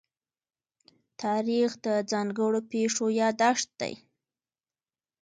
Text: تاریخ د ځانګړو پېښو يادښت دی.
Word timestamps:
تاریخ 1.21 1.69
د 1.85 1.87
ځانګړو 2.11 2.59
پېښو 2.71 3.05
يادښت 3.21 3.69
دی. 3.81 3.93